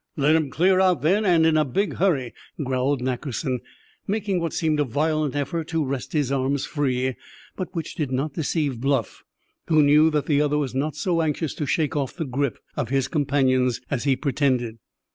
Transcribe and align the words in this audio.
"Let 0.17 0.35
'em 0.35 0.49
clear 0.49 0.79
out, 0.79 1.03
then, 1.03 1.25
and 1.25 1.45
in 1.45 1.55
a 1.57 1.63
big 1.63 1.97
hurry!" 1.97 2.33
growled 2.63 3.03
Nackerson, 3.03 3.59
making 4.07 4.39
what 4.39 4.51
seemed 4.51 4.79
a 4.79 4.83
violent 4.83 5.35
effort 5.35 5.67
to 5.67 5.85
wrest 5.85 6.13
his 6.13 6.31
arms 6.31 6.65
free, 6.65 7.13
but 7.55 7.75
which 7.75 7.93
did 7.93 8.11
not 8.11 8.33
deceive 8.33 8.81
Bluff, 8.81 9.21
who 9.67 9.83
knew 9.83 10.09
that 10.09 10.25
the 10.25 10.41
other 10.41 10.57
was 10.57 10.73
not 10.73 10.95
so 10.95 11.21
anxious 11.21 11.53
to 11.53 11.67
shake 11.67 11.95
off 11.95 12.15
the 12.15 12.25
grip 12.25 12.57
of 12.75 12.89
his 12.89 13.07
companions 13.07 13.79
as 13.91 14.03
he 14.05 14.15
pretended. 14.15 14.79